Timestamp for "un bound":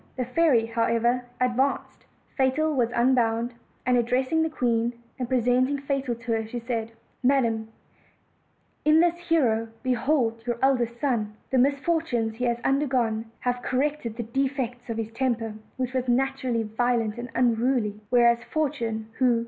2.91-3.53